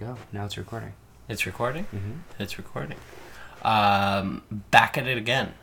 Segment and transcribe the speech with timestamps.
[0.00, 0.16] go.
[0.32, 0.92] Now it's recording.
[1.28, 1.84] It's recording.
[1.94, 2.12] Mm-hmm.
[2.42, 2.96] It's recording.
[3.62, 5.54] Um, back at it again.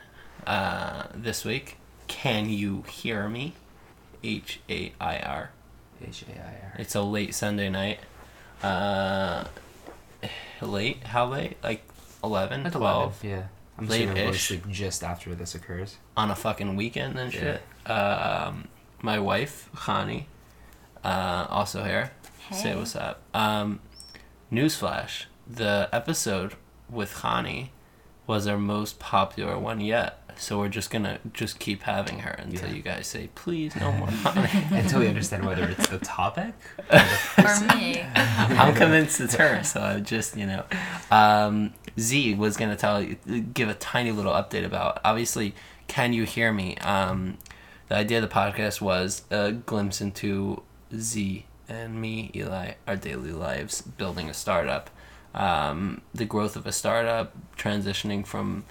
[0.45, 1.77] Uh, this week.
[2.07, 3.53] Can you hear me?
[4.23, 5.51] H A I R.
[6.05, 6.73] H A I R.
[6.79, 7.99] It's a late Sunday night.
[8.63, 9.43] Uh,
[10.61, 11.03] late?
[11.03, 11.57] How late?
[11.63, 11.83] Like
[12.23, 13.23] 11, Like 12?
[13.23, 13.29] 11.
[13.39, 13.47] Yeah.
[13.77, 14.47] I'm assuming we'll to Late-ish.
[14.47, 15.97] sleep just after this occurs.
[16.15, 17.39] on a fucking weekend and Yeah.
[17.85, 17.89] shit.
[17.91, 18.67] Um,
[19.01, 20.25] my wife, Khani,
[21.03, 22.11] uh, also here.
[22.49, 22.55] Hey.
[22.55, 23.21] Say what's up.
[23.35, 23.79] Um,
[24.51, 26.55] newsflash: the episode
[26.89, 27.69] with Khani
[28.25, 30.19] was our most popular one yet.
[30.39, 32.75] So we're just gonna just keep having her until Yeah.
[32.75, 34.71] you guys say please no more Khani.
[34.83, 38.03] Until we understand whether it's the topic or the For me.
[38.15, 39.63] I'm convinced it's her.
[39.63, 40.63] So I just you know,
[41.09, 43.15] um, Z was gonna tell you,
[43.53, 44.99] give a tiny little update about.
[45.03, 45.55] Obviously,
[45.87, 46.77] can you hear me?
[46.77, 47.39] Um,
[47.87, 50.61] the idea of the podcast was a glimpse into
[50.95, 54.89] Z and me, Eli, our daily lives building a startup,
[55.33, 58.63] um, the growth of a startup, transitioning from,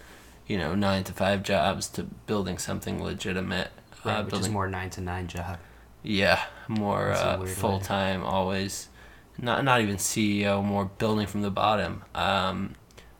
[0.46, 3.70] you know, nine to five jobs to building something legitimate.
[4.04, 5.58] Right, uh, which is more nine to nine job.
[6.02, 8.88] yeah, more uh, full time, always.
[9.38, 12.02] Not not even CEO, more building from the bottom.
[12.14, 12.74] Um,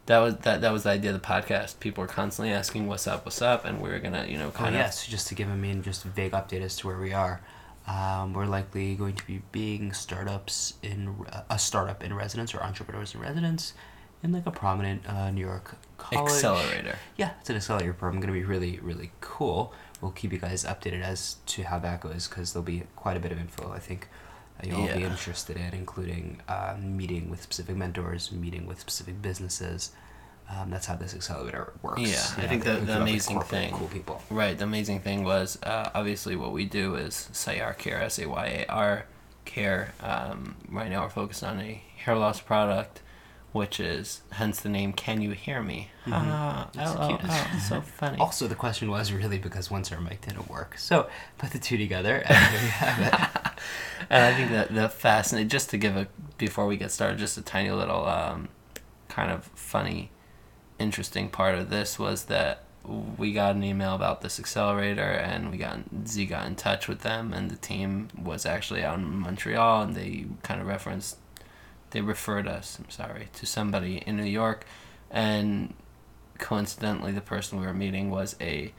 [0.07, 1.79] that was that that was the idea of the podcast.
[1.81, 3.25] People were constantly asking, "What's up?
[3.27, 5.51] What's up?" And we were gonna, you know, Oh kind of yes, just to give
[5.51, 7.43] a mean, just a vague update as to where we are.
[7.87, 13.15] Um, we're likely going to be being startups in a startup in residence or entrepreneurs
[13.15, 13.75] in residence
[14.23, 16.33] in like a prominent uh, New York college.
[16.33, 16.99] accelerator.
[17.17, 18.21] Yeah, it's an accelerator program.
[18.21, 19.73] Going to be really really cool.
[20.01, 23.21] We'll keep you guys updated as to how that goes because there'll be quite a
[23.21, 23.73] bit of info.
[23.73, 24.09] I think
[24.61, 29.23] uh, you'll all be interested in, including uh, meeting with specific mentors, meeting with specific
[29.23, 29.93] businesses.
[30.49, 32.01] Um, that's how this accelerator works.
[32.03, 34.23] Yeah, I think the- the come up with amazing thing- cool people.
[34.31, 34.57] Right.
[34.57, 38.47] The amazing thing was uh, obviously what we do is Sayar Care, S A Y
[38.47, 39.07] A R
[39.45, 39.93] Care.
[40.01, 43.01] Um, right now we're focused on a hair loss product,
[43.51, 44.93] which is hence the name.
[44.93, 45.91] Can you hear me?
[46.07, 46.13] Mhm.
[46.15, 47.21] Ah, oh, cute.
[47.25, 48.19] oh, oh, so funny.
[48.19, 50.79] Also, the question was really because once our mic didn't work.
[50.79, 51.09] So
[51.39, 53.63] put the two together, and there you have it.
[54.11, 56.07] and I think that the fascinating, just to give a,
[56.39, 58.49] before we get started, just a tiny little um,
[59.09, 60.11] kind of funny,
[60.79, 62.63] interesting part of this was that
[63.19, 67.01] we got an email about this accelerator and we got, Z got in touch with
[67.01, 71.19] them and the team was actually out in Montreal and they kind of referenced,
[71.91, 74.65] they referred us, I'm sorry, to somebody in New York.
[75.11, 75.75] And
[76.39, 78.73] coincidentally the person we were meeting was a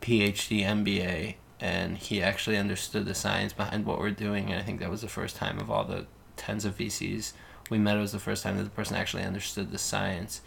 [0.00, 4.50] PhD MBA and he actually understood the science behind what we're doing.
[4.50, 6.06] And I think that was the first time of all the
[6.36, 7.32] tens of VCs
[7.70, 10.40] we met it was the first time that the person actually understood the science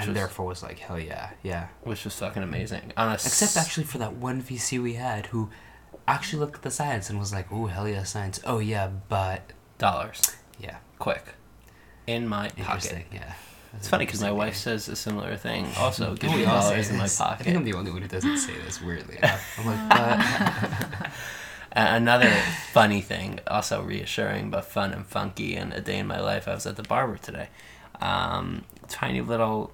[0.00, 1.68] and was therefore was like, hell yeah, yeah.
[1.82, 5.50] which was fucking amazing on Except actually for that one VC we had who
[6.06, 8.40] actually looked at the science and was like, "Oh hell yeah, science!
[8.44, 11.34] Oh yeah, but dollars yeah, quick
[12.06, 13.34] in my pocket yeah."
[13.74, 16.70] it's funny because my wife says a similar thing also give me We all say
[16.70, 17.20] dollars in my this.
[17.20, 18.82] I think pocket I'm the only one who doesn't say this.
[18.82, 21.10] Weirdly I'm like, but
[21.74, 22.30] Another
[22.72, 26.52] funny thing, also reassuring but fun and funky, and a day in my life, I
[26.52, 27.48] was at the barber today.
[27.98, 29.72] Um, tiny little,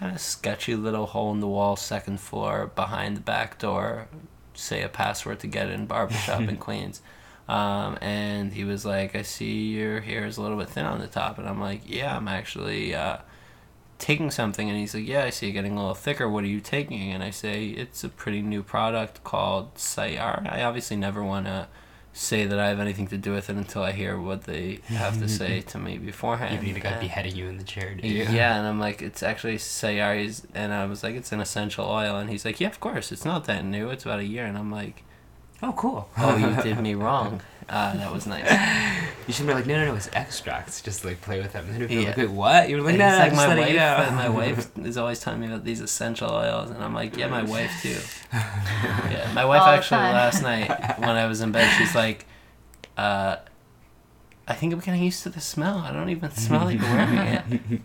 [0.00, 4.08] kind of sketchy little hole in the wall, second floor, behind the back door,
[4.54, 7.02] say a password to get in barbershop in Queens.
[7.48, 11.00] Um, and he was like, I see your hair is a little bit thin on
[11.00, 11.38] the top.
[11.38, 13.18] And I'm like, yeah, I'm actually uh,
[13.98, 14.70] taking something.
[14.70, 16.28] And he's like, yeah, I see it getting a little thicker.
[16.28, 17.12] What are you taking?
[17.12, 20.50] And I say, it's a pretty new product called Sayar.
[20.50, 21.68] I obviously never want to
[22.12, 25.18] say that I have anything to do with it until I hear what they have
[25.20, 26.54] to say to me beforehand.
[26.56, 28.24] you need a guy And- beheading you in the chair, do you?
[28.24, 32.16] yeah, and I'm like, it's actually Sayari's, and I was like, it's an essential oil,
[32.16, 34.58] and he's like, yeah, of course, it's not that new, it's about a year, and
[34.58, 35.04] I'm like,
[35.62, 36.08] Oh, cool.
[36.16, 37.42] oh, you did me wrong.
[37.68, 38.46] Uh, that was nice.
[39.30, 40.82] You should be like, no, no, no, it's extracts.
[40.82, 41.64] Just like play with them.
[41.66, 42.08] And then if you're Yeah.
[42.08, 42.68] like, wait, what?
[42.68, 44.06] You're like, And no, he's no, like, my wife, you know.
[44.08, 47.28] uh, my wife is always telling me about these essential oils, and I'm like, yeah,
[47.28, 47.96] my wife too.
[48.32, 52.26] Yeah, my wife All actually last night when I was in bed, she's like,
[52.98, 53.36] uh,
[54.48, 55.78] I think I'm getting used to the smell.
[55.78, 57.80] I don't even smell like you're wearing it.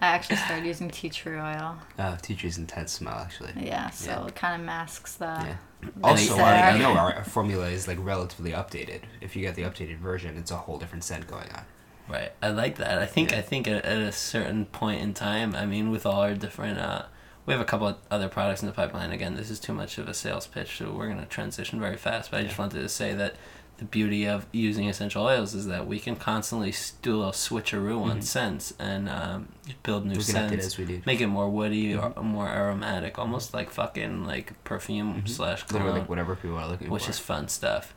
[0.00, 1.76] I actually started using tea tree oil.
[1.98, 3.52] Uh, tea tree's intense smell, actually.
[3.56, 4.26] Yeah, so Yeah.
[4.26, 5.24] it kind of masks the.
[5.24, 5.56] Yeah.
[6.04, 9.02] Also, they- I, I know our formula is like relatively updated.
[9.20, 11.62] If you get the updated version, it's a whole different scent going on.
[12.08, 12.32] Right.
[12.42, 12.98] I like that.
[12.98, 13.38] I think Yeah.
[13.38, 16.78] I think at, at a certain point in time, I mean, with all our different,
[16.78, 17.02] uh,
[17.44, 19.10] we have a couple of other products in the pipeline.
[19.10, 22.30] Again, this is too much of a sales pitch, so we're gonna transition very fast.
[22.30, 23.34] But I just wanted to say that
[23.78, 28.02] the beauty of using essential oils is that we can constantly do a little switcheroo
[28.02, 28.22] on Mhm.
[28.24, 29.48] scents and um,
[29.82, 30.66] build new we scents.
[30.66, 31.00] as we do.
[31.06, 32.16] Make it more woody Mhm.
[32.16, 35.28] or more aromatic, almost like fucking like perfume Mhm.
[35.28, 37.08] slash cologne like whatever people are looking which for.
[37.08, 37.94] Which is fun stuff.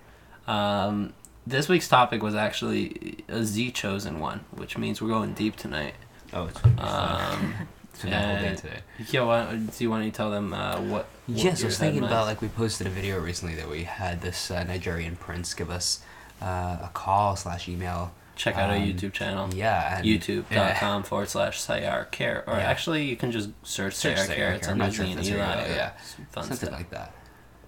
[0.48, 1.14] Um,
[1.48, 5.96] this week's topic was actually a Z chosen one, which means we're going deep tonight.
[6.34, 7.34] Oh, it's gonna be fun.
[7.34, 7.54] Um,
[8.04, 8.80] gonna be whole day today.
[9.12, 10.90] yeah, why, do you want to tell them uh, what?
[10.92, 13.70] what Yes, I your was thinking headline- about like we posted a video recently that
[13.70, 16.02] we had this uh, Nigerian prince give us
[16.42, 18.14] uh, a call slash email.
[18.36, 19.54] Check out our um, YouTube channel.
[19.54, 22.44] Yeah, and YouTube.com forward slash Sayar Care.
[22.48, 22.64] Or Yeah.
[22.64, 24.54] actually, you can just search, Search Sayar Sayar Care.
[24.54, 24.74] It's Care.
[24.76, 25.68] on I'm not sure Disney if and that's Eli.
[25.68, 25.90] right, yeah.
[26.32, 26.72] Fun something stuff.
[26.72, 27.14] like that.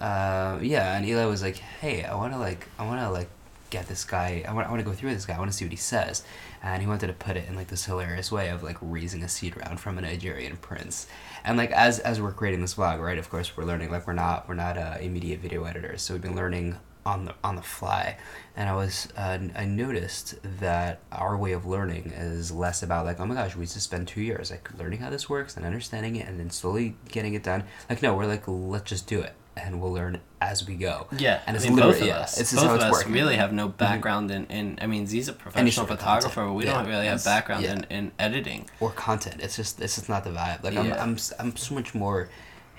[0.01, 3.29] Uh, yeah, and Eli was like, "Hey, I want to like, I want to like
[3.73, 4.43] get this guy.
[4.47, 5.35] I want, I want to go through with this guy.
[5.35, 6.23] I want to see what he says."
[6.61, 9.29] And he wanted to put it in like this hilarious way of like raising a
[9.29, 11.07] seed round from a Nigerian prince.
[11.43, 13.17] And like as as we're creating this vlog, right?
[13.17, 13.91] Of course, we're learning.
[13.91, 17.33] Like we're not we're not uh, immediate video editors, so we've been learning on the
[17.43, 18.17] on the fly.
[18.55, 23.19] And I was uh, I noticed that our way of learning is less about like,
[23.19, 26.15] oh my gosh, we just spend two years like learning how this works and understanding
[26.15, 27.63] it, and then slowly getting it done.
[27.89, 31.07] Like no, we're like let's just do it, and we'll learn as we go.
[31.17, 32.39] Yeah, and I it's mean, both literally of yeah, us.
[32.39, 33.07] It's just both how of us working.
[33.07, 33.13] Mm-hmm.
[33.15, 34.77] really have no background in, in.
[34.81, 36.47] I mean, Z's a professional photographer, content.
[36.49, 37.73] but we Yeah, don't really have background yeah.
[37.73, 38.69] in, in editing.
[38.79, 39.41] or content.
[39.41, 40.63] It's just it's just not the vibe.
[40.63, 42.29] Like I'm I'm s- I'm so much more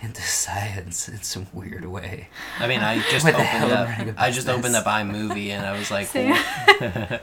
[0.00, 2.28] into science in some weird way.
[2.58, 4.20] I mean, I just opened hell am I up.
[4.20, 6.30] I just about opened up iMovie and I was like, Same.
[6.32, 7.22] "What?"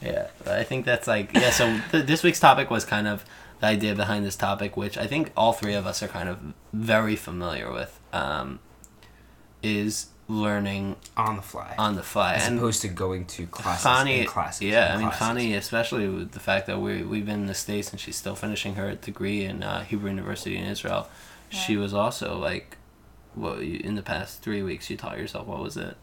[0.00, 0.26] yeah.
[0.46, 1.50] I think that's like yeah.
[1.50, 3.24] So th- this week's topic was kind of
[3.60, 6.38] the idea behind this topic, which I think all three of us are kind of
[6.72, 8.58] very familiar with, um,
[9.62, 11.74] is learning On the fly.
[11.78, 12.34] on the fly.
[12.34, 14.62] as and opposed to going to classes Connie, and classes.
[14.62, 15.18] yeah, and I mean classes.
[15.26, 18.34] Connie, especially with the fact that we we've been in the states and she's still
[18.34, 21.08] finishing her degree in uh, Hebrew University in Israel.
[21.50, 22.78] She was also like,
[23.34, 25.46] what you, in the past three weeks you taught yourself?
[25.46, 25.96] What was it?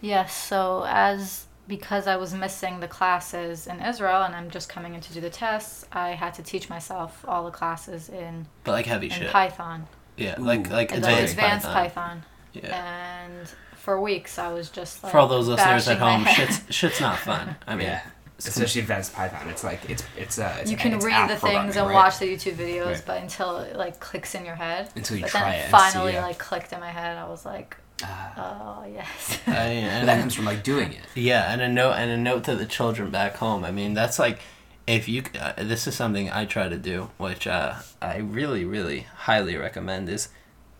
[0.00, 4.94] Yes, so as because I was missing the classes in Israel and I'm just coming
[4.94, 8.72] in to do the tests, I had to teach myself all the classes in, But
[8.72, 9.30] like heavy in shit.
[9.30, 9.86] Python.
[10.16, 12.22] Yeah, like like And advanced, advanced Python.
[12.22, 12.22] Python.
[12.52, 13.24] Yeah.
[13.26, 17.00] And for weeks I was just like For all those listeners at home, shit's shit's
[17.00, 17.56] not fun.
[17.66, 18.02] I mean, yeah,
[18.38, 19.48] especially advanced Python.
[19.48, 21.94] It's like it's it's uh it's, you can read the things and right?
[21.94, 23.02] watch the YouTube videos, Right.
[23.06, 24.90] but until it like clicks in your head.
[24.96, 26.22] Until you but try then it it finally see, yeah.
[26.24, 27.16] like clicked in my head.
[27.18, 28.80] I was like, Ah.
[28.82, 29.38] oh yes.
[29.46, 31.00] I, But and that comes from like doing it.
[31.14, 33.64] Yeah, and a note and a note to the children back home.
[33.64, 34.40] I mean, that's like
[34.86, 39.00] if you uh, this is something I try to do, which uh, I really really
[39.00, 40.28] highly recommend is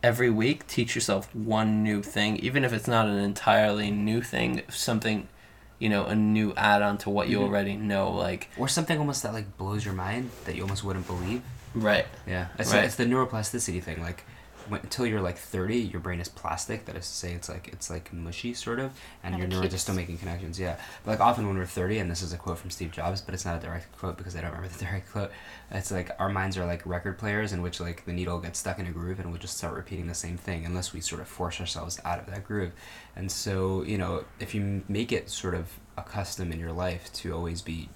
[0.02, 4.62] every week teach yourself one new thing, even if it's not an entirely new thing,
[4.68, 5.28] something
[5.78, 7.42] you know, a new add-on to what you Mhm.
[7.42, 11.06] already know like Or something almost that like blows your mind that you almost wouldn't
[11.06, 11.42] believe.
[11.74, 12.06] right.
[12.26, 12.84] Yeah, it's, Right.
[12.84, 14.00] it's the neuroplasticity thing.
[14.00, 14.24] Like,
[14.68, 16.84] when, until you're like thirty, your brain is plastic.
[16.86, 18.92] That is to say, it's like it's like mushy, sort of,
[19.22, 20.58] and, And your it neurons are still making connections.
[20.58, 23.20] Yeah, but like often when we're thirty, and this is a quote from Steve Jobs,
[23.20, 25.30] but it's not a direct quote because I don't remember the direct quote.
[25.70, 28.78] It's like our minds are like record players in which like the needle gets stuck
[28.78, 31.28] in a groove, and we'll just start repeating the same thing unless we sort of
[31.28, 32.72] force ourselves out of that groove.
[33.14, 37.12] And so you know, if you make it sort of a custom in your life
[37.14, 37.88] to always be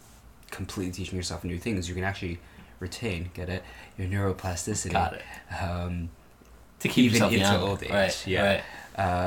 [0.50, 2.38] completely teaching yourself new things, you can actually
[2.80, 3.62] retain, get it,
[3.96, 4.92] your neuroplasticity.
[4.92, 5.22] Got it.
[5.62, 6.10] Um,
[6.80, 7.60] To keep Even yourself into young.
[7.62, 8.26] old age, Right.
[8.26, 8.42] yeah.
[8.42, 8.62] Right.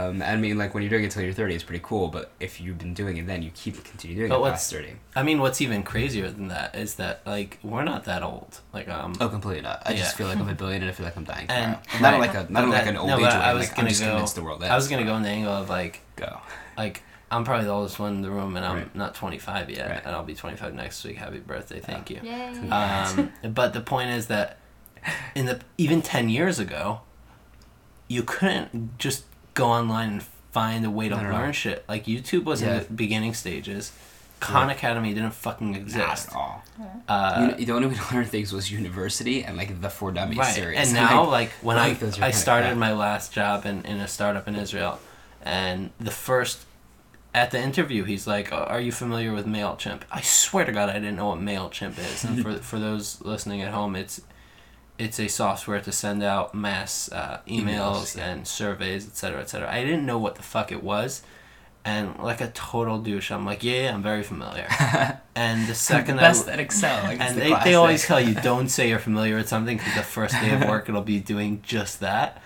[0.08, 2.08] um, I mean, like when you're doing it till you're 30, it's pretty cool.
[2.10, 4.74] But if you've been doing it, then you keep continue doing But it what's- past
[4.74, 4.94] 30.
[5.16, 8.60] I mean, what's even crazier than that is that like we're not that old.
[8.74, 9.82] Like um Oh, completely not.
[9.86, 9.98] I Yeah.
[9.98, 11.46] just feel like I'm a billion, and I feel like I'm dying.
[11.50, 12.02] And- tomorrow.
[12.02, 12.34] not right.
[12.36, 13.34] like a not But like an old no, age but.
[13.34, 14.64] I was like, gonna I'm just go- convinced the world.
[14.64, 16.40] I was gonna go in the angle of like go.
[16.78, 18.96] like I'm probably the oldest one in the room, and I'm Right.
[18.96, 20.02] not 25 yet, Right.
[20.06, 21.18] and I'll be 25 next week.
[21.18, 21.80] Happy birthday!
[21.80, 22.20] Thank you.
[22.24, 22.70] Yay.
[22.70, 24.58] Um, but the point is that
[25.36, 27.02] in the even 10 years ago,
[28.14, 31.84] you couldn't just go online and find a way to learn shit.
[31.94, 32.68] Like YouTube was Yeah.
[32.76, 33.92] in the beginning stages.
[34.40, 34.76] Khan Right.
[34.76, 36.28] Academy didn't fucking Not exist.
[36.30, 36.64] at all.
[37.08, 40.54] Uh, the only way to learn things was university and like the For Dummies right.
[40.54, 40.78] series.
[40.82, 41.90] And now, like when I
[42.22, 42.86] I I started yeah.
[42.88, 45.00] my last job in, in a startup in Israel,
[45.42, 46.58] and the first
[47.34, 50.90] at the interview, he's like, "Oh, "Are you familiar with Mailchimp?" I swear to God,
[50.90, 52.24] I didn't know what Mailchimp is.
[52.26, 54.16] And for for those listening at home, it's
[54.98, 58.30] it's a software to send out mass uh, emails, Emails, yeah.
[58.30, 59.68] and surveys, etc., cetera, etc.
[59.68, 59.74] Cetera.
[59.74, 61.24] I didn't know what the fuck it was,
[61.86, 64.68] and like a total douche, I'm like, "Yeah, yeah I'm very familiar."
[65.36, 67.04] and the second I best at Excel.
[67.04, 69.96] Like, and the they, they always tell you don't say you're familiar with something because
[69.96, 72.43] the first day of work it'll be doing just that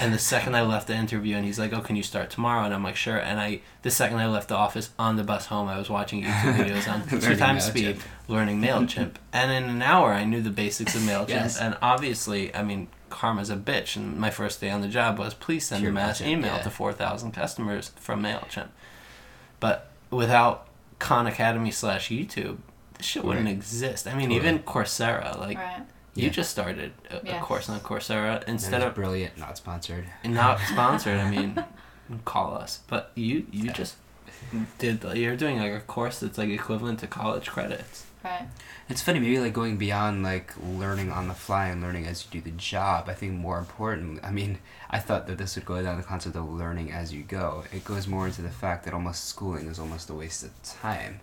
[0.00, 2.64] and the second i left the interview and he's like oh can you start tomorrow
[2.64, 5.46] and i'm like sure and i the second i left the office on the bus
[5.46, 7.70] home i was watching youtube videos on two Learning times MailChimp.
[7.70, 7.96] speed
[8.28, 11.58] learning mailchimp and in an hour i knew the basics of mailchimp Yes.
[11.58, 15.34] and obviously i mean karma's a bitch and my first day on the job was
[15.34, 16.62] please send Pure a mass MailChimp, email yeah.
[16.62, 18.68] to 4000 customers from mailchimp
[19.60, 20.66] but without
[20.98, 22.58] khan academy slash youtube
[22.96, 23.52] this shit wouldn't Right.
[23.54, 24.36] exist i mean Totally.
[24.36, 25.82] even coursera like right.
[26.18, 26.30] You Yeah.
[26.40, 27.44] just started uh, a, a Yes.
[27.44, 30.06] course on Coursera instead of brilliant, not sponsored.
[30.24, 31.18] not sponsored.
[31.18, 31.50] I mean,
[32.24, 33.72] call us, but you you Yeah.
[33.72, 33.94] just
[34.78, 38.04] did you're doing like a course that's like equivalent to college credits.
[38.24, 38.48] Right.
[38.88, 42.30] It's funny, maybe like going beyond like learning on the fly and learning as you
[42.40, 43.08] do the job.
[43.08, 44.24] I think more important.
[44.24, 44.58] I mean,
[44.90, 47.64] I thought that this would go down the concept of learning as you go.
[47.72, 51.20] It goes more into the fact that almost schooling is almost a waste of time.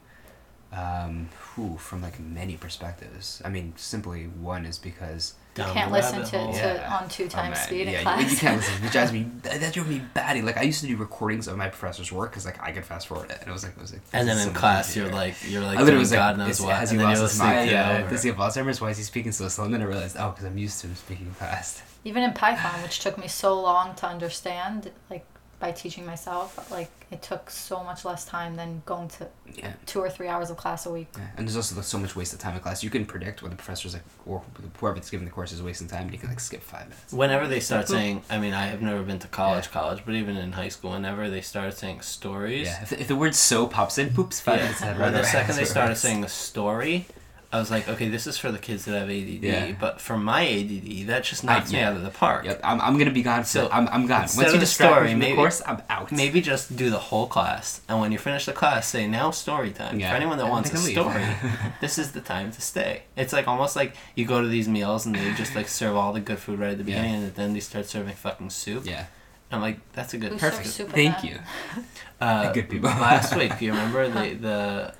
[0.75, 3.41] Um, whew, from like many perspectives.
[3.45, 6.51] I mean, simply one is because You can't listen to, hole.
[6.53, 6.97] to Yeah.
[7.01, 8.23] on two times man, speed in class.
[8.23, 8.83] You, you can't listen.
[8.83, 9.27] It drives me.
[9.43, 10.41] That, that drove me batty.
[10.41, 13.07] Like I used to do recordings of my professor's work because like I could fast
[13.07, 14.01] forward it, and it was like it was like.
[14.11, 15.03] And then is in class, easier.
[15.03, 17.05] you're like you're like I literally was like, God knows is- what, has and he
[17.07, 17.69] lost his mind?
[17.71, 17.97] Yeah.
[17.99, 18.09] over.
[18.09, 18.81] Does he have Alzheimer's?
[18.81, 19.65] Why is he speaking so slow?
[19.65, 21.83] And then I realized, oh, because I'm used to him speaking fast.
[22.03, 25.25] Even in Python, which took me so long to understand, like
[25.65, 29.73] by teaching myself, like it took so much less time than going to Yeah.
[29.87, 31.07] two or three hours of class a week.
[31.17, 32.83] Yeah, and there's also so much wasted time in class.
[32.83, 34.43] You can predict when the professor's like, or
[34.79, 36.11] whoever's giving the course is wasting time.
[36.11, 37.11] You can like skip five minutes.
[37.13, 40.37] Whenever they start saying, I mean, I have never been to college, college, but even
[40.37, 43.97] in high school, whenever they started saying stories, Yeah, if, if the word "so" pops
[43.97, 44.99] in, poops, five yeah, minutes ahead.
[44.99, 47.07] right the second they That's what it started saying a story,
[47.55, 49.71] I was like, okay, this is for the kids that have ADD, Yeah.
[49.79, 51.89] but for my ADD, that just I- knocks me yeah.
[51.89, 52.45] out of the park.
[52.45, 53.45] Yep, I'm, I'm gonna be gone.
[53.45, 54.21] So, I'm, I'm gone.
[54.21, 56.11] Once you the distract story, me from maybe- the course, I'm out.
[56.11, 59.71] Maybe just do the whole class, and when you finish the class, say now story
[59.71, 59.99] time.
[59.99, 60.09] Yeah.
[60.11, 61.25] For anyone that And wants a story,
[61.81, 63.03] this is the time to stay.
[63.15, 66.11] It's like almost like you go to these meals and they just like serve all
[66.13, 67.01] the good food right at the Yeah.
[67.01, 68.85] beginning, and then they start serving fucking soup.
[68.85, 69.05] Yeah,
[69.51, 70.63] I'm like, that's a good Who perfect.
[70.65, 71.23] serves soup thank that?
[71.23, 71.37] you.
[72.21, 72.89] Uh, Good people.
[72.89, 74.93] last week, do you remember the the the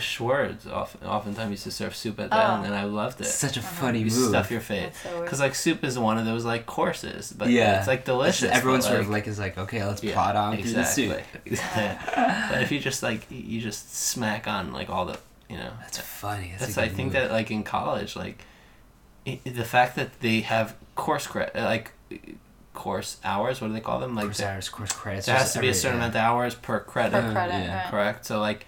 [0.00, 2.62] Schwartz often oftentimes used to serve soup at that, Oh.
[2.64, 3.24] and I loved it.
[3.24, 3.68] Such a Uh-huh.
[3.68, 4.28] funny You move.
[4.30, 4.92] stuff your face.
[5.02, 5.22] That's so.
[5.22, 7.78] Because like soup is one of those like courses, but Yeah.
[7.78, 8.40] it's like It's delicious.
[8.42, 10.80] just- everyone but, sort of like is like, okay, let's Yeah, plot on through the
[10.80, 11.24] exactly.
[11.46, 11.60] soup.
[12.50, 15.98] but if you just like you just smack on like all the you know That's
[15.98, 16.48] funny.
[16.58, 17.22] That's, that's a I good think move.
[17.22, 18.44] that like in college like
[19.26, 21.92] i the fact that they have course credit like
[22.74, 25.26] course hours what do they call them like course hours, course credits.
[25.26, 26.06] there has to be a certain yeah.
[26.06, 27.90] amount of hours per credit Per credit, yeah, right.
[27.90, 28.66] correct so like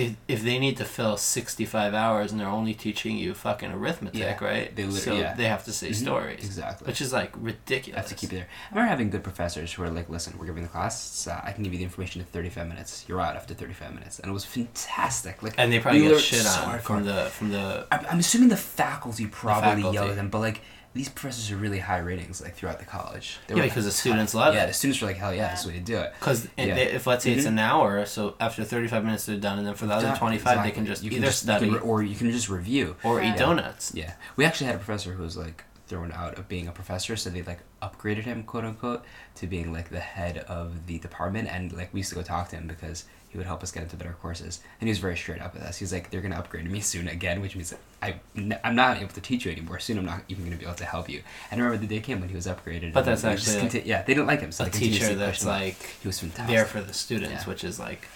[0.00, 4.18] if, if they need to fill 65 hours and they're only teaching you fucking arithmetic
[4.20, 5.34] Yeah, right they so yeah.
[5.34, 6.86] they have to say Mhm, stories Exactly.
[6.86, 7.96] which is like ridiculous.
[7.98, 8.48] I have to keep it there.
[8.70, 11.26] I remember having good professors who were like, "Listen, we're giving the class.
[11.26, 13.04] Uh, I can give you the information in 35 minutes.
[13.08, 15.42] You're out after 35 minutes," and it was fantastic.
[15.42, 18.48] Like, and they probably get shit so on from the from the I'm, I'm assuming
[18.48, 19.94] the faculty probably faculty.
[19.94, 20.60] yell at them, but like
[20.92, 23.38] these professors are really high ratings like throughout the college.
[23.46, 24.40] They Yeah, were, because the students tough.
[24.40, 24.68] love yeah, it.
[24.68, 26.74] the students were like, "Hell yeah, that's the way to do it." Because Yeah.
[26.76, 27.48] if let's say it's Mhm.
[27.50, 30.18] an hour, so after thirty five minutes they're done, and then for the other Done.
[30.18, 32.30] twenty five they can just You either just- you study can re- or you can
[32.32, 32.96] just review.
[33.04, 33.32] or Right.
[33.32, 33.92] eat donuts.
[33.94, 37.16] Yeah, we actually had a professor who was like thrown out of being a professor,
[37.16, 39.04] so they like upgraded him, quote unquote,
[39.36, 42.48] to being like the head of the department, and like we used to go talk
[42.48, 45.16] to him because he would help us get into better courses, and he was very
[45.16, 45.78] straight up with us.
[45.78, 47.72] He's like, "They're gonna upgrade me soon again," which means
[48.02, 48.16] I
[48.64, 49.78] I'm not able to teach you anymore.
[49.78, 51.22] Soon, I'm not even gonna be able to help you.
[51.50, 52.92] And I remember the day came when he was upgraded.
[52.92, 55.44] But and that's actually, like, conti- yeah, they didn't like him, so A teacher that's
[55.46, 56.54] like he was fantastic.
[56.54, 57.48] there for the students, Yeah.
[57.48, 58.06] which is like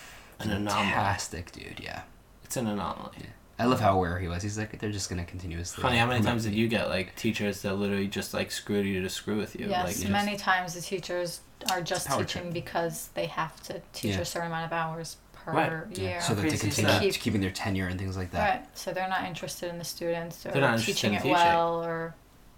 [0.41, 0.85] an anomaly.
[0.91, 1.81] fantastic dude.
[1.81, 2.03] Yeah.
[2.43, 3.17] It's an anomaly.
[3.21, 3.27] Yeah.
[3.59, 4.43] I love how aware he was.
[4.43, 5.83] He's like, they're just gonna continuously.
[5.83, 9.01] Honey, how many times did you get like teachers that literally just like screwed you
[9.03, 9.69] to screw with you?
[9.69, 12.53] Yes, like, just- many times the teachers are just teaching trip.
[12.53, 14.21] because they have to teach Yeah.
[14.21, 15.71] a certain amount of hours per Right.
[15.71, 15.89] year.
[16.11, 17.23] Yeah, so that they Crazy continue stuff.
[17.23, 18.51] keeping their tenure and things like that.
[18.61, 18.67] Right.
[18.75, 22.15] So they're not interested in the students or They're not teaching in it well or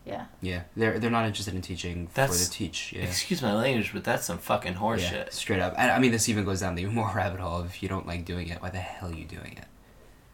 [0.07, 0.27] yeah.
[0.41, 2.93] Yeah, they're they're not interested in teaching That's- for the teach.
[2.95, 5.33] Yeah, Excuse my language, but that's some fucking yeah, horseshit.
[5.33, 5.75] straight up.
[5.77, 7.61] And I mean, this even goes down the even more rabbit hole.
[7.63, 9.65] If you don't like doing it, why the hell are you doing it?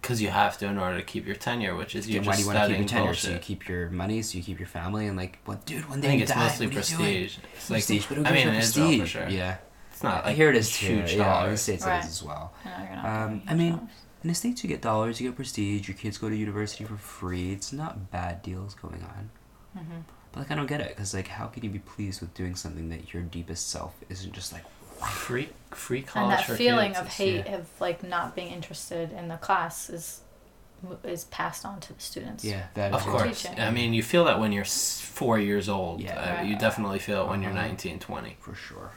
[0.02, 2.32] Because you have to in order to keep your tenure, which is you Then why
[2.32, 3.04] just do you want to keep your tenure?
[3.06, 3.22] bullshit.
[3.24, 5.98] So you keep your money, so you keep your family, and like, what, dude, one
[5.98, 6.38] I day think you it's die.
[6.44, 6.98] mostly what are you doing?
[7.28, 7.38] prestige.
[7.54, 9.10] It's like prestige, but who I cares mean, about in Israel for prestige?
[9.12, 9.28] sure.
[9.28, 9.56] Yeah,
[9.92, 10.86] It's not like here it is too.
[10.86, 11.60] huge Yeah, in the dollars.
[11.62, 11.96] states Right.
[11.98, 12.52] it is as well.
[12.64, 13.88] No, Um, I mean- dollars.
[14.24, 15.86] In the states, you get dollars, you get prestige.
[15.88, 17.52] Your kids go to university for free.
[17.52, 19.30] It's not bad deals going on.
[19.76, 20.02] Mhm.
[20.32, 22.54] But like, I don't get it because like, how can you be pleased with doing
[22.56, 24.64] something that your deepest self isn't just like?
[25.00, 27.56] Free free college and that for feeling kids of hate yeah.
[27.56, 30.20] of like not being interested in the class is
[31.04, 32.44] is passed on to the students.
[32.44, 33.42] Yeah, that Of course.
[33.42, 33.60] Teaching.
[33.60, 36.00] I mean, you feel that when you're four years old.
[36.00, 36.18] Yeah.
[36.18, 36.46] Uh, Right.
[36.46, 37.62] you definitely feel it when you're Uh-huh.
[37.68, 38.36] 19, 20.
[38.40, 38.90] for sure.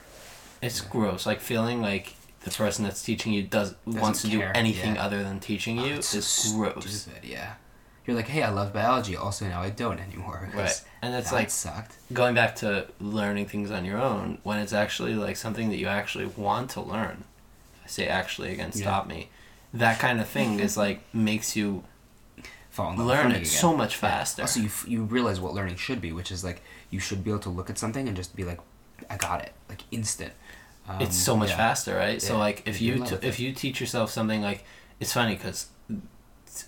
[0.64, 0.88] It's Yeah.
[0.90, 1.26] gross.
[1.28, 5.06] Like feeling like the person that's teaching you doesn't wants to care, do anything yeah.
[5.06, 7.02] other than teaching you Oh, it's is so gross.
[7.02, 7.54] Stupid, yeah.
[8.06, 9.16] You're like, hey, I love biology.
[9.16, 10.50] Also, now I don't anymore.
[10.54, 10.82] Right.
[11.02, 11.96] And it's like sucked.
[12.14, 15.88] going back to learning things on your own when it's actually like something that you
[15.88, 17.24] actually want to learn.
[17.84, 18.82] I say actually again, Yeah.
[18.84, 19.30] stop me.
[19.74, 21.84] That kind of thing is like makes you
[22.70, 23.46] Fall in love learn it again.
[23.46, 24.02] so much Yeah.
[24.02, 24.42] faster.
[24.44, 27.30] Also, you, f- you realize what learning should be, which is like you should be
[27.32, 28.60] able to look at something and just be like,
[29.10, 30.34] I got it, like instant.
[30.88, 31.58] Um, it's so much yeah.
[31.58, 32.22] faster, right?
[32.22, 34.64] So like if You're you t- if you teach yourself something like
[35.00, 35.68] it's funny because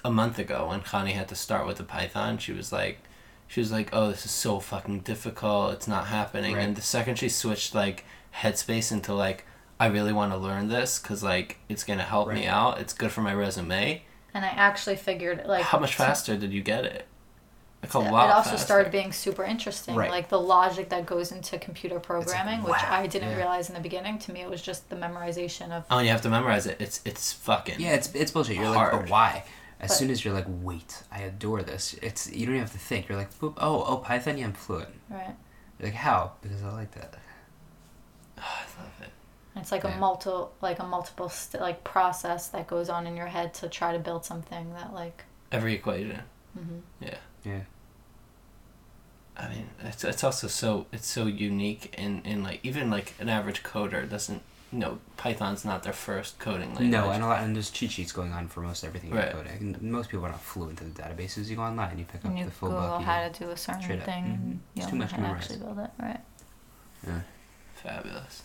[0.04, 3.00] a month ago when Connie had to start with the Python, she was like,
[3.48, 5.74] she was like, oh, this is so fucking difficult.
[5.74, 6.56] It's not happening.
[6.56, 6.64] Right.
[6.64, 8.04] And the second she switched like
[8.42, 9.46] Headspace into like
[9.80, 12.80] I really want to learn this because like it's gonna help me out.
[12.80, 14.02] It's good for my resume.
[14.34, 17.06] And I actually figured like How much faster did you get it?
[17.84, 18.30] Like a it lot.
[18.32, 18.66] also faster.
[18.66, 20.10] started being super interesting Right.
[20.10, 23.38] like the logic that goes into computer programming which wow, i didn't yeah.
[23.38, 26.12] realize in the beginning to me it was just the memorization of Oh, and you
[26.12, 26.78] have to memorize it.
[26.82, 27.80] It's it's fucking.
[27.80, 28.56] Yeah, it's it's bullshit.
[28.58, 29.44] You're like, but why?
[29.80, 31.94] As But- soon as you're like, wait, I adore this.
[32.02, 33.08] It's you don't even have to think.
[33.08, 33.56] You're like, oh,
[33.88, 34.90] oh, Python, yeah, I'm fluent.
[35.10, 35.36] right
[35.80, 36.32] You're like, how?
[36.42, 37.14] Because I like that.
[38.38, 38.42] I
[38.80, 39.10] love it.
[39.56, 39.96] And it's like Yeah.
[39.96, 43.70] a multiple like a multiple st- like process that goes on in your head to
[43.70, 46.22] try to build something that like Every equation.
[46.58, 46.82] mhm.
[47.00, 47.18] Yeah.
[47.44, 47.62] Yeah.
[49.36, 53.30] I mean, it's it's also so it's so unique in in like even like an
[53.30, 56.90] average coder doesn't you know Python's not their first coding language.
[56.90, 59.26] No, and a lot, and there's cheat sheets going on for most everything Right.
[59.34, 59.76] you're coding.
[59.76, 61.48] And most people are not fluent in the databases.
[61.48, 63.02] You go online, you pick up you the full google book.
[63.02, 64.06] how to do a certain straight up.
[64.06, 64.34] thing Mhm.
[64.34, 66.20] and It's you too much how to actually build it right
[67.06, 67.22] Yeah.
[67.76, 68.44] Fabulous.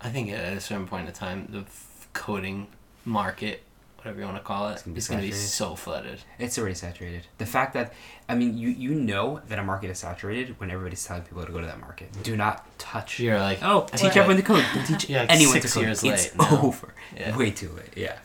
[0.00, 2.68] I think at a certain point in time, the f- coding
[3.04, 3.62] market,
[4.04, 6.20] whatever you want to call it, It's gonna be is going to be so flooded.
[6.38, 7.26] It's already saturated.
[7.38, 7.94] The fact that,
[8.28, 11.50] I mean, you you know that a market is saturated when everybody's telling people to
[11.52, 12.10] go to that market.
[12.22, 13.18] Do not touch.
[13.18, 14.64] You're like, Oh, teach everyone to code.
[14.86, 15.88] Teach Yeah, like anyone six to code.
[15.88, 16.92] it's late over.
[17.16, 17.36] Yeah.
[17.36, 17.94] Way too late.
[17.96, 18.18] Yeah.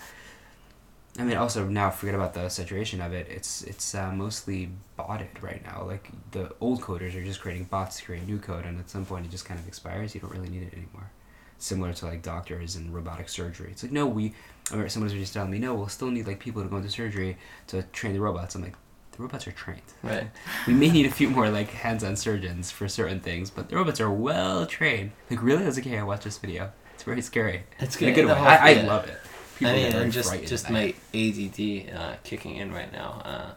[1.17, 3.27] I mean, also now forget about the saturation of it.
[3.29, 5.83] It's it's uh, mostly botted right now.
[5.85, 9.05] Like the old coders are just creating bots to create new code, and at some
[9.05, 10.13] point it just kind of expires.
[10.13, 11.11] You don't really need it anymore.
[11.57, 13.69] Similar to like doctors and robotic surgery.
[13.71, 14.33] It's like no, we.
[14.69, 16.77] I remember someone was just telling me, no, we'll still need like people to go
[16.77, 18.55] into surgery to train the robots.
[18.55, 18.75] I'm like,
[19.13, 19.81] the robots are trained.
[20.03, 20.29] right.
[20.67, 23.99] We may need a few more like hands-on surgeons for certain things, but the robots
[23.99, 25.11] are well trained.
[25.29, 26.71] Like really, I was like, hey, I watched this video.
[26.93, 27.63] It's very scary.
[27.79, 28.21] It's In a good.
[28.21, 28.35] good way.
[28.37, 28.81] whole- I, I yeah.
[28.87, 29.17] love it.
[29.61, 30.93] I get mean, and just just my.
[31.13, 33.21] ADD uh, kicking in right now.
[33.25, 33.51] Uh,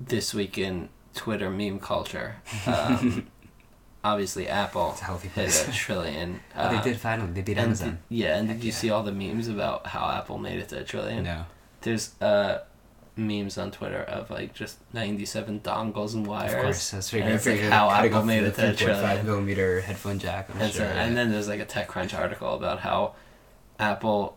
[0.00, 3.26] this week in Twitter meme culture, um,
[4.04, 6.40] obviously Apple It's a healthy hit a trillion.
[6.56, 7.32] Oh, they uh, did finally.
[7.32, 7.90] They beat Amazon.
[7.90, 8.74] did- yeah, and did you yeah.
[8.76, 11.24] see all the memes about how Apple made it to a trillion?
[11.24, 11.46] no,
[11.80, 12.60] There's uh,
[13.16, 16.52] memes on Twitter of like just 97 dongles and wires.
[16.52, 16.90] of course.
[16.90, 19.26] That's it's like how Apple made it to a 3.5 trillion.
[19.26, 20.50] millimeter headphone jack.
[20.54, 20.86] I'm And, sure.
[20.86, 23.14] so, and then there's like a TechCrunch article about how
[23.78, 24.36] Apple,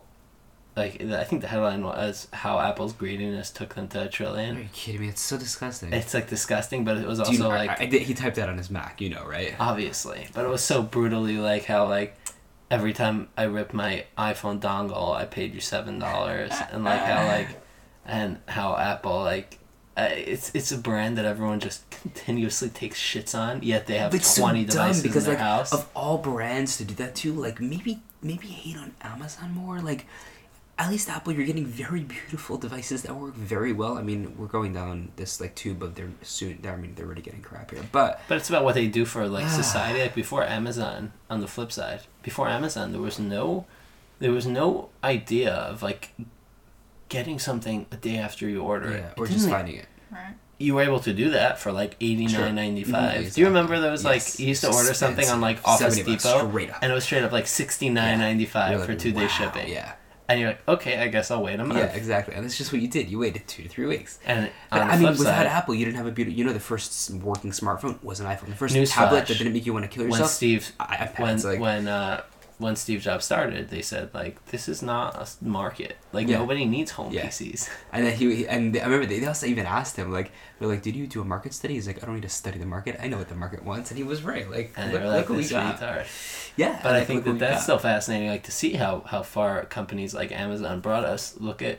[0.78, 4.56] like I think the headline was how Apple's greediness took them to a trillion.
[4.56, 5.08] Are you kidding me?
[5.08, 5.92] It's so disgusting.
[5.92, 8.36] It's like disgusting, but it was also you know, like I, I did, he typed
[8.36, 9.00] that on his Mac.
[9.00, 9.54] You know, right?
[9.58, 12.16] obviously, but it was so brutally like how like
[12.70, 17.26] every time I ripped my iPhone dongle, I paid you seven dollars, and like how
[17.26, 17.48] like
[18.06, 19.58] and how Apple like.
[19.96, 24.14] Uh, it's it's a brand that everyone just continuously takes shits on, yet they have
[24.14, 25.72] it's twenty dumb devices because in their like house.
[25.72, 29.80] of all brands to do that too, like maybe maybe hate on Amazon more.
[29.80, 30.06] Like
[30.78, 33.98] at least Apple, you're getting very beautiful devices that work very well.
[33.98, 36.64] I mean, we're going down this like tube of they're soon.
[36.66, 39.26] I mean, they're already getting crap here, but But it's about what they do for
[39.28, 40.00] like society.
[40.00, 43.66] Like before Amazon, on the flip side, before Amazon, there was no,
[44.20, 46.10] there was no idea of like
[47.08, 49.14] getting something a day after you order yeah, it.
[49.16, 49.86] or It just didn't- finding it.
[50.12, 52.92] right You were able to do that for like eighty nine ninety five.
[52.92, 53.40] Mhm, Do exactly.
[53.42, 54.04] you remember those?
[54.04, 54.12] Yes.
[54.14, 56.18] like you used to order something on like Office Depot,
[56.50, 56.78] straight up.
[56.82, 59.22] and it was straight up like sixty nine ninety five You're for like, two day
[59.22, 59.68] wow, shipping.
[59.68, 59.92] Yeah,
[60.28, 61.80] And you're like, okay, I guess I'll wait a month.
[61.80, 62.34] yeah, exactly.
[62.34, 63.08] And that's just what you did.
[63.08, 64.18] You waited two to three weeks.
[64.26, 66.38] And But I mean, without side, Apple, you didn't have a beautiful.
[66.38, 68.46] You know, the first working smartphone was an iPhone.
[68.48, 70.20] The first tablet that didn't make you want to kill yourself.
[70.20, 70.28] when.
[70.28, 72.22] Steve iPads, when like when uh
[72.58, 75.96] when Steve Jobs started, they said like this is not a market.
[76.12, 76.38] Like Yeah.
[76.38, 77.26] nobody needs home Yeah.
[77.26, 77.68] PCs.
[77.92, 80.82] And then he, he- and I remember they also even asked him like they're like,
[80.82, 82.98] "Did you do a market study?" He's like, "I don't need to study the market.
[83.00, 84.50] I know what the market wants." And he was right.
[84.50, 85.78] Like, And look, they were like, look we this got.
[85.78, 86.06] retard.
[86.56, 87.62] Yeah, But I think that what we that's got.
[87.62, 91.36] still fascinating, like to see how how far companies like Amazon brought us.
[91.38, 91.78] Look at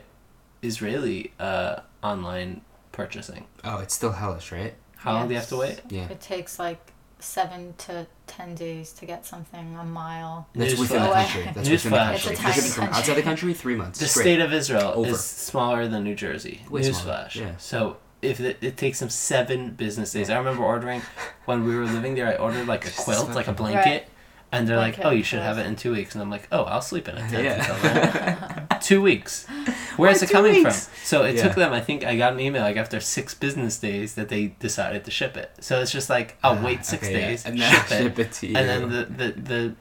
[0.62, 2.62] Israeli uh, online
[2.92, 3.46] purchasing.
[3.64, 4.74] Oh, it's still hellish, right?
[4.96, 5.80] How long do you have to wait?
[5.88, 11.02] Yeah, it takes like seven to ten days to get something a mile that's within
[11.02, 11.24] the Newsflash.
[11.32, 11.42] country.
[11.54, 12.10] That's within the Newsflash.
[12.10, 12.32] country.
[12.32, 12.98] It's a If you're from country.
[12.98, 13.98] outside the country, three months.
[13.98, 14.22] The straight.
[14.22, 15.10] state of Israel Over.
[15.10, 16.62] is smaller than New Jersey.
[16.70, 17.34] Way smaller, Newsflash.
[17.36, 17.56] yeah.
[17.58, 20.30] So if it, it takes them seven business days.
[20.30, 21.02] I remember ordering
[21.46, 22.28] when we were living there.
[22.28, 24.08] I ordered like a quilt, like a blanket, Right.
[24.52, 26.48] And they're like, Blanket, "Oh, you should have it in two weeks." And I'm like,
[26.50, 28.66] "Oh, I'll sleep in a tent until yeah.
[28.68, 29.46] then." two weeks.
[29.96, 30.86] Where's it coming weeks?
[30.88, 30.96] from?
[31.04, 31.42] So it Yeah.
[31.44, 31.72] took them.
[31.72, 35.10] I think I got an email like after six business days that they decided to
[35.10, 35.50] ship it.
[35.60, 37.26] So it's just like, I'll Ah, wait six okay, yeah.
[37.28, 38.56] days, and then ship it, ship it to you.
[38.56, 39.74] and then the, the the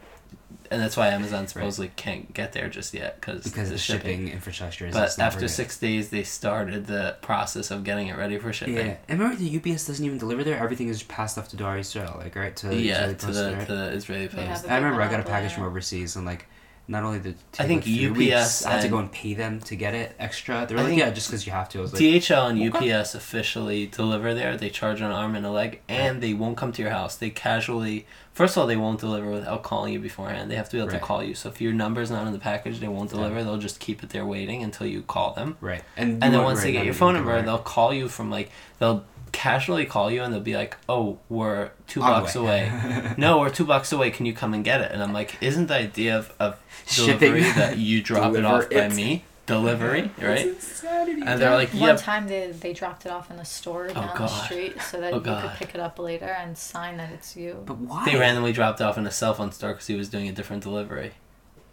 [0.71, 4.27] and that's why Amazon supposedly can't get there just yet cause because the the shipping
[4.29, 4.93] infrastructure is.
[4.93, 5.49] But after very good.
[5.49, 8.75] six days, they started the process of getting it ready for shipping.
[8.75, 10.57] Yeah, and remember the UPS doesn't even deliver there.
[10.57, 13.37] Everything is just passed off to Doar Israel, like right to Yeah, Israeli to Post,
[13.39, 13.67] the right?
[13.67, 14.63] to the Israeli They post.
[14.63, 16.45] have I remember I got a package from overseas and like
[16.89, 19.59] not only the I think like, UPS weeks, I had to go and pay them
[19.61, 20.65] to get it extra.
[20.67, 21.77] They're I like, yeah, just because you have to.
[21.77, 22.91] I was like, DHL and okay.
[22.91, 24.57] UPS officially deliver there.
[24.57, 27.15] They charge an arm and a leg, and they won't come to your house.
[27.15, 30.49] They casually, first of all, they won't deliver without calling you beforehand.
[30.49, 30.99] They have to be able Right.
[30.99, 31.35] to call you.
[31.35, 33.17] So if your number's not in the package, they won't Yeah.
[33.17, 33.43] deliver.
[33.43, 35.57] They'll just keep it there waiting until you call them.
[35.61, 38.49] right, and And then once they get your phone number, they'll call you from like
[38.79, 43.13] they'll casually call you and they'll be like, "Oh, we're two On blocks way." away.
[43.17, 44.11] no, we're two blocks away.
[44.11, 47.19] Can you come and get it?" And I'm like, "Isn't the idea of, of Shipping.
[47.33, 48.93] delivery that you drop it off by it.
[48.95, 49.23] me?
[49.45, 51.21] Delivery, right?" insanity.
[51.25, 53.93] And they're like, One "Yep." time they, they dropped it off in the store oh,
[53.93, 54.27] down the God.
[54.45, 55.41] street so that Oh, you God.
[55.57, 57.63] could pick it up later and sign that it's you.
[57.65, 58.05] but why?
[58.05, 60.61] They randomly dropped off in a cell phone store because he was doing a different
[60.63, 61.13] delivery.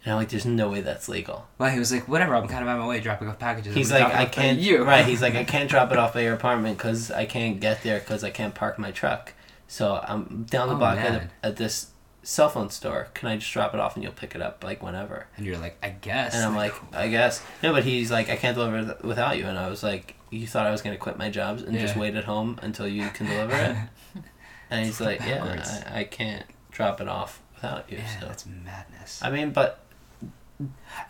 [0.07, 2.33] And I'm like, "There's no way that's legal." Well, he was like, whatever.
[2.33, 3.75] I'm kind of on my way, dropping off packages.
[3.75, 4.57] He's like, I can't.
[4.57, 5.05] You Right.
[5.05, 7.99] He's like, I can't drop it off at your apartment because I can't get there
[7.99, 9.33] because I can't park my truck.
[9.67, 11.91] So I'm down the Oh, block at, a, at this
[12.23, 13.09] cell phone store.
[13.15, 15.27] Can I just drop it off and you'll pick it up like whenever?
[15.35, 16.33] and you're like, I guess.
[16.35, 17.43] And I'm like, I guess.
[17.61, 19.43] No, but he's like, I can't deliver th- without you.
[19.45, 22.15] And I was like, you thought I was gonna quit my jobs and just wait
[22.15, 24.23] at home until you can deliver it?
[24.69, 27.97] and he's like, yeah, I, I can't drop it off without you.
[27.97, 29.21] yeah, so that's madness.
[29.23, 29.83] I mean, but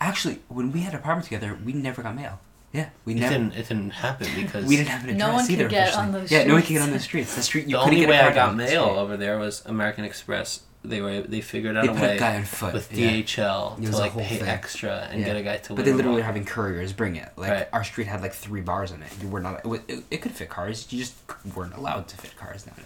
[0.00, 2.40] Actually, when we had an apartment together, we never got mail.
[2.72, 3.32] Yeah, we it never.
[3.32, 3.52] didn't.
[3.54, 5.68] It didn't happen because We didn't have an address No one could either.
[5.68, 7.34] get on those Yeah, no one could get on the streets.
[7.34, 7.66] The street.
[7.66, 8.96] You the couldn't only get way I got on the mail street.
[8.98, 10.62] over there was American Express.
[10.84, 12.74] They were they figured out They a put way a guy on foot.
[12.74, 13.10] with yeah.
[13.10, 14.48] DHL It to was like pay thing.
[14.48, 15.26] extra and Yeah.
[15.28, 15.74] get a guy to.
[15.74, 17.30] But they literally were having couriers bring it.
[17.36, 17.68] Like Right.
[17.72, 19.10] our street had like three bars in it.
[19.22, 19.64] You were not.
[19.64, 20.86] It, it, it could fit cars.
[20.90, 21.14] You just
[21.56, 22.84] weren't allowed to fit cars down it.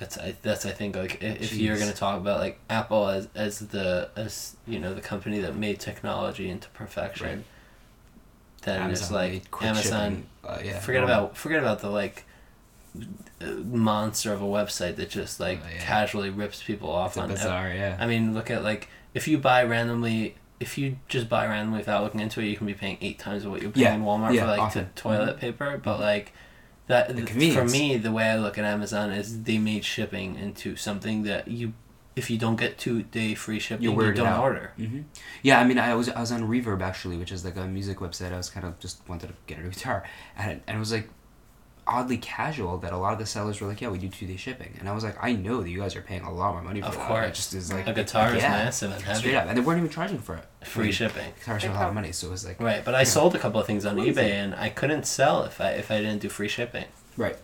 [0.00, 3.28] That's I, that's I think like i- if you're gonna talk about like Apple as
[3.34, 7.44] as the as you know the company that made technology into perfection, Right.
[8.62, 10.26] then it's Amazon like Amazon.
[10.44, 11.16] uh, yeah, forget normal.
[11.26, 12.24] about forget about the like
[13.40, 15.80] uh, monster of a website that just like Oh, yeah.
[15.84, 17.30] casually rips people off It's on.
[17.30, 17.68] ev- bizarre.
[17.72, 17.96] Yeah.
[18.00, 20.36] I mean, look at like if you buy randomly.
[20.60, 23.44] If you just buy randomly without looking into it, you can be paying eight times
[23.46, 25.78] what you're paying Yeah, in Walmart yeah, for like toilet paper.
[25.82, 26.32] But like
[26.86, 27.08] that
[27.54, 31.48] for me, the way I look at Amazon is they made shipping into something that
[31.48, 31.72] you,
[32.16, 34.42] if you don't get two day free shipping, You you, don't out.
[34.42, 34.72] order.
[34.76, 35.00] hmm
[35.42, 37.98] Yeah, I mean, I was I was on Reverb actually, which is like a music
[37.98, 38.32] website.
[38.32, 40.04] I was kind of just wanted to get a guitar,
[40.36, 41.08] and and it was like
[41.86, 44.36] oddly casual that a lot of the sellers were like, "Yeah, we do two day
[44.36, 46.62] shipping," and I was like, "I know that you guys are paying a lot more
[46.62, 47.26] money for Of that." course.
[47.28, 49.78] it just is like A guitar is yeah, massive and straight up, and they weren't
[49.78, 50.44] even charging for it.
[50.66, 51.32] Free Like, shipping.
[51.38, 53.34] Guitars They are a lot of money, so it was like Right, but I sold
[53.34, 54.12] a couple of things on Crazy.
[54.12, 56.86] eBay and I couldn't sell if I if I didn't do free shipping.
[57.16, 57.36] right.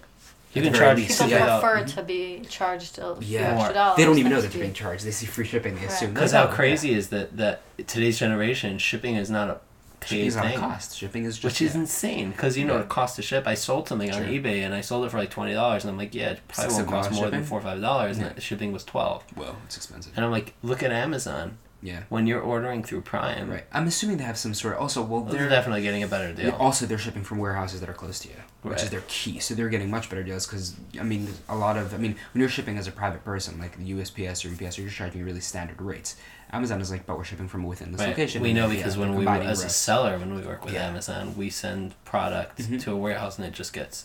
[0.52, 1.46] You can charge People something yeah.
[1.46, 1.96] out- prefer mm-hmm.
[1.98, 3.54] to be charged a few Yeah.
[3.56, 3.96] extra dollars.
[3.98, 5.04] They don't even know that they're being charged.
[5.04, 5.90] They see free shipping, they Right.
[5.90, 6.12] assume.
[6.12, 9.58] Because "Oh, how okay." crazy is that that today's generation shipping is not a
[10.02, 10.58] Shipping paid is not a thing.
[10.58, 10.96] cost.
[10.96, 11.80] Shipping is just Which is yeah.
[11.82, 12.82] insane because you know Yeah.
[12.82, 13.46] it costs to ship.
[13.46, 15.98] I sold something on eBay and I sold it for like twenty dollars and I'm
[15.98, 18.26] like, yeah, it probably won't cost more than four or five dollars Yeah.
[18.26, 19.24] and the shipping was twelve.
[19.36, 20.12] Well, it's expensive.
[20.16, 22.02] And I'm like, look at Amazon Yeah.
[22.10, 23.50] when you're ordering through Prime.
[23.50, 23.64] Right.
[23.72, 25.02] I'm assuming they have some sort of also.
[25.02, 26.50] Well, They're they're definitely getting a better deal.
[26.58, 29.38] Also, they're shipping from warehouses that are close to you, which is their key.
[29.40, 32.40] So they're getting much better deals because I mean, a lot of I mean, when
[32.40, 35.40] you're shipping as a private person, like the USPS or UPS, you're just charging really
[35.40, 36.16] standard rates.
[36.52, 38.08] Amazon is like, but we're shipping from within this Right.
[38.08, 38.42] location.
[38.42, 40.88] We know because when we as a seller when we work with Yeah.
[40.88, 42.80] Amazon, we send product Mhm.
[42.82, 44.04] to a warehouse and it just gets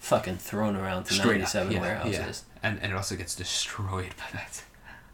[0.00, 2.42] fucking thrown around to Straight ninety up, yeah, warehouses.
[2.52, 2.68] yeah.
[2.68, 4.62] and and it also gets destroyed by that.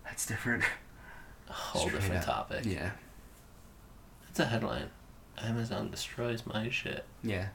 [0.05, 0.65] That's different.
[1.49, 2.49] A whole Straight different up.
[2.49, 2.65] topic.
[2.67, 2.91] Yeah,
[4.27, 4.91] That's a headline.
[5.39, 7.05] Amazon destroys my shit.
[7.23, 7.49] yeah.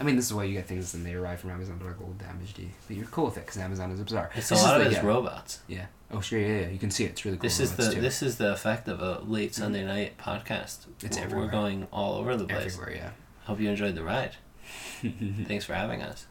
[0.00, 1.78] I mean, this is why you get things and they arrive from Amazon.
[1.78, 2.58] They're like old damaged.
[2.88, 4.28] But you're cool with it because Amazon is bizarre.
[4.34, 5.06] It's This a lot of it is yeah.
[5.06, 5.60] robots.
[5.68, 5.86] Yeah.
[6.10, 6.40] Oh, sure.
[6.40, 6.68] Yeah, yeah.
[6.70, 7.10] You can see it.
[7.10, 7.42] It's really cool.
[7.42, 8.00] This is the too.
[8.00, 9.62] this is the effect of a late mm-hmm.
[9.62, 10.86] Sunday night podcast.
[11.04, 11.46] It's we're, everywhere.
[11.46, 12.74] we're going all over the place.
[12.74, 12.96] everywhere.
[12.96, 13.10] Yeah.
[13.44, 14.32] Hope you enjoyed the ride.
[15.02, 16.26] Thanks for having us.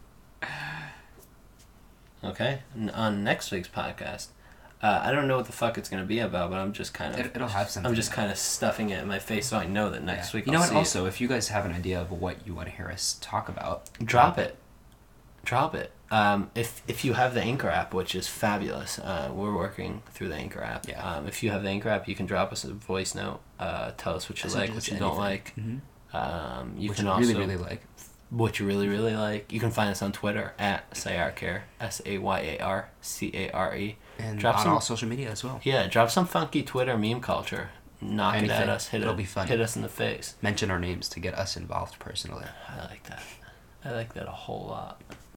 [2.24, 2.60] Okay,
[2.94, 4.28] on next week's podcast,
[4.82, 7.14] uh, I don't know what the fuck it's gonna be about, but I'm just kind
[7.14, 7.90] of It, it'll have something.
[7.90, 10.38] I'm just kind of stuffing it in my face so I know that next Yeah.
[10.38, 10.46] week.
[10.46, 10.70] You know I'll what?
[10.70, 10.80] see it.
[10.80, 13.50] Also, if you guys have an idea of what you want to hear us talk
[13.50, 14.56] about, drop it
[15.46, 19.56] drop it um, if if you have the anchor app which is fabulous uh, we're
[19.56, 21.02] working through the anchor app Yeah.
[21.02, 23.92] um, if you have the anchor app you can drop us a voice note uh,
[23.98, 25.82] tell us what you like what you don't anything.
[26.14, 27.82] like um, you can I also really, really like.
[28.30, 31.62] what you really really like you can find us on twitter at sayarcare
[32.70, 35.60] s-a-y-a-r-c-a-r-e And Drop on some- all social media as well.
[35.64, 37.70] yeah drop some funky twitter meme culture
[38.02, 38.70] knock it at Anything.
[38.70, 39.50] us hit It'll it be funny.
[39.50, 42.46] hit us in the face Mention our names to get us involved personally.
[42.68, 43.22] i like that
[43.86, 45.02] i like that a whole lot